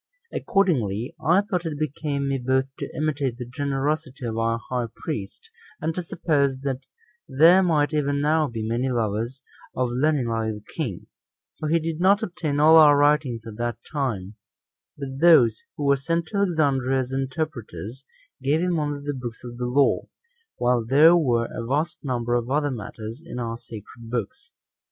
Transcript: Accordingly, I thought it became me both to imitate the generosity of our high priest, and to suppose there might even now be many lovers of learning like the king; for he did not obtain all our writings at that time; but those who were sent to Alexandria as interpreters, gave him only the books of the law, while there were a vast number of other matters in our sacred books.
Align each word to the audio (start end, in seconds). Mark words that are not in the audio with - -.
Accordingly, 0.33 1.13
I 1.23 1.41
thought 1.41 1.63
it 1.63 1.77
became 1.77 2.27
me 2.27 2.39
both 2.39 2.65
to 2.79 2.89
imitate 2.95 3.37
the 3.37 3.45
generosity 3.45 4.25
of 4.25 4.35
our 4.35 4.57
high 4.67 4.87
priest, 4.95 5.51
and 5.79 5.93
to 5.93 6.01
suppose 6.01 6.57
there 7.29 7.61
might 7.61 7.93
even 7.93 8.19
now 8.19 8.47
be 8.47 8.67
many 8.67 8.89
lovers 8.89 9.43
of 9.75 9.91
learning 9.91 10.27
like 10.27 10.53
the 10.55 10.63
king; 10.75 11.05
for 11.59 11.69
he 11.69 11.77
did 11.77 11.99
not 11.99 12.23
obtain 12.23 12.59
all 12.59 12.77
our 12.77 12.97
writings 12.97 13.45
at 13.45 13.57
that 13.57 13.77
time; 13.91 14.33
but 14.97 15.19
those 15.19 15.61
who 15.77 15.83
were 15.83 15.97
sent 15.97 16.25
to 16.29 16.37
Alexandria 16.37 16.97
as 17.01 17.11
interpreters, 17.11 18.03
gave 18.41 18.59
him 18.59 18.79
only 18.79 19.05
the 19.05 19.13
books 19.13 19.43
of 19.43 19.57
the 19.57 19.67
law, 19.67 20.07
while 20.57 20.83
there 20.83 21.15
were 21.15 21.47
a 21.53 21.63
vast 21.63 22.03
number 22.03 22.33
of 22.33 22.49
other 22.49 22.71
matters 22.71 23.21
in 23.23 23.37
our 23.37 23.55
sacred 23.59 24.09
books. 24.09 24.51